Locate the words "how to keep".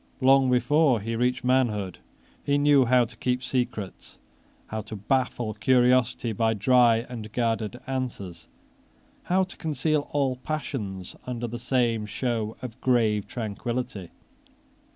2.85-3.43